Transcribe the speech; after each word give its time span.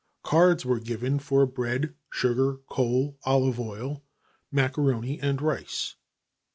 Cards 0.23 0.65
were 0.65 0.79
given 0.79 1.19
for 1.19 1.45
bread, 1.45 1.93
sugar, 2.09 2.55
coal, 2.67 3.19
olive 3.23 3.59
oil, 3.59 4.01
macaroni 4.51 5.19
and 5.21 5.39
rice. 5.39 5.93